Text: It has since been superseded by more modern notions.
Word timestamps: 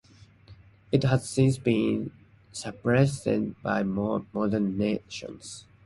It 0.91 1.03
has 1.03 1.29
since 1.29 1.59
been 1.59 2.09
superseded 2.51 3.61
by 3.61 3.83
more 3.83 4.25
modern 4.33 4.75
notions. 4.75 5.65